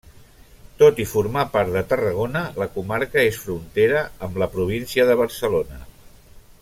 [0.77, 5.79] Tot i formar part de Tarragona, la comarca és frontera amb la província de Barcelona.